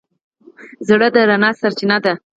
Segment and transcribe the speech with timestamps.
[0.87, 2.13] زړه د رڼا سرچینه ده.